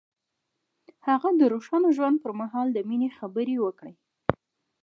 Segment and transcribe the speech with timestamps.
[1.07, 3.93] هغه د روښانه ژوند پر مهال د مینې خبرې وکړې.